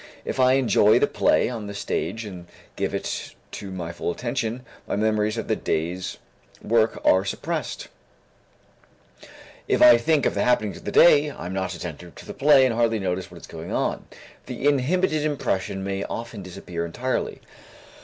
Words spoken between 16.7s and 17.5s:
entirely.